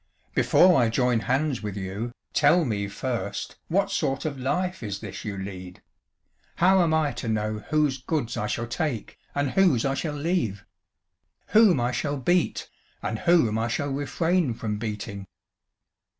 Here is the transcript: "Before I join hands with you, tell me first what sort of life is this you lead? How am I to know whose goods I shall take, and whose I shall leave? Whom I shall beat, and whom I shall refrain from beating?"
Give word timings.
"Before 0.33 0.81
I 0.81 0.89
join 0.89 1.19
hands 1.19 1.61
with 1.61 1.77
you, 1.77 2.11
tell 2.33 2.65
me 2.65 2.87
first 2.87 3.57
what 3.67 3.91
sort 3.91 4.25
of 4.25 4.39
life 4.39 4.81
is 4.81 4.99
this 4.99 5.23
you 5.23 5.37
lead? 5.37 5.83
How 6.55 6.81
am 6.81 6.91
I 6.91 7.11
to 7.11 7.27
know 7.27 7.59
whose 7.69 7.99
goods 8.01 8.35
I 8.35 8.47
shall 8.47 8.65
take, 8.65 9.19
and 9.35 9.51
whose 9.51 9.85
I 9.85 9.93
shall 9.93 10.15
leave? 10.15 10.65
Whom 11.49 11.79
I 11.79 11.91
shall 11.91 12.17
beat, 12.17 12.67
and 13.03 13.19
whom 13.19 13.59
I 13.59 13.67
shall 13.67 13.91
refrain 13.91 14.55
from 14.55 14.79
beating?" 14.79 15.27